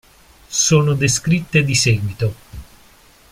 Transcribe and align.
Sono 0.47 0.95
descritte 0.95 1.63
di 1.63 1.75
seguito. 1.75 2.33